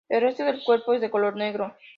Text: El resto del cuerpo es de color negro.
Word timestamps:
El 0.09 0.21
resto 0.21 0.43
del 0.43 0.63
cuerpo 0.63 0.95
es 0.95 1.01
de 1.01 1.11
color 1.11 1.35
negro. 1.35 1.75